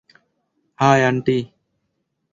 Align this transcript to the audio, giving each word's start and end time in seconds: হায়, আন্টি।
হায়, 0.79 1.03
আন্টি। 1.07 1.37